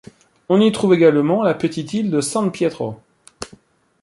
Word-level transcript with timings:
On 0.49 0.59
y 0.59 0.71
trouve 0.71 0.95
également 0.95 1.43
la 1.43 1.53
petite 1.53 1.93
île 1.93 2.09
de 2.09 2.21
San 2.21 2.51
Pietro. 2.51 2.97